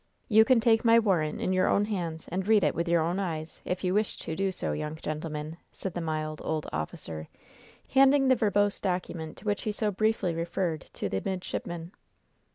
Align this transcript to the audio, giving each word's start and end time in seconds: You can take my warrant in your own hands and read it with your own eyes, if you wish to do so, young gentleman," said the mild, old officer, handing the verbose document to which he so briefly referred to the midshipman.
You 0.27 0.45
can 0.45 0.59
take 0.59 0.83
my 0.83 0.97
warrant 0.97 1.39
in 1.39 1.53
your 1.53 1.67
own 1.67 1.85
hands 1.85 2.27
and 2.29 2.47
read 2.47 2.63
it 2.63 2.73
with 2.73 2.89
your 2.89 3.03
own 3.03 3.19
eyes, 3.19 3.61
if 3.65 3.83
you 3.83 3.93
wish 3.93 4.17
to 4.17 4.35
do 4.35 4.51
so, 4.51 4.71
young 4.71 4.95
gentleman," 4.95 5.57
said 5.71 5.93
the 5.93 6.01
mild, 6.01 6.41
old 6.43 6.65
officer, 6.73 7.27
handing 7.89 8.27
the 8.27 8.35
verbose 8.35 8.79
document 8.81 9.37
to 9.37 9.45
which 9.45 9.61
he 9.61 9.71
so 9.71 9.91
briefly 9.91 10.33
referred 10.33 10.87
to 10.93 11.07
the 11.07 11.21
midshipman. 11.23 11.91